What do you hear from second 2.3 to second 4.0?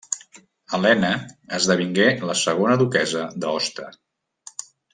la segona duquessa d'Aosta.